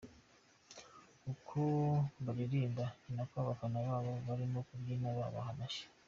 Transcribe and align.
Uko 1.31 1.59
baririmba 2.25 2.83
niko 3.13 3.35
abafana 3.43 3.77
babo 3.87 4.13
barimo 4.27 4.59
kubyina 4.67 5.07
babaha 5.19 5.51
n'amashyi. 5.53 5.85